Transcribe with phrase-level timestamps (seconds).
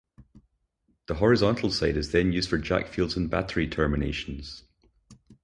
[1.05, 4.63] The horizontal side is then used for jackfields and battery terminations.